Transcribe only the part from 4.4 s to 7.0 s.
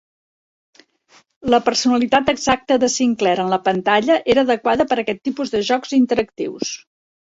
adequada per a aquest tipus de jocs interactius.